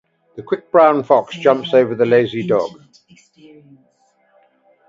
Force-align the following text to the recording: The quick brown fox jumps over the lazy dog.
The 0.35 0.41
quick 0.41 0.71
brown 0.71 1.03
fox 1.03 1.37
jumps 1.37 1.75
over 1.75 1.93
the 1.93 2.07
lazy 2.07 2.41
dog. 2.47 2.71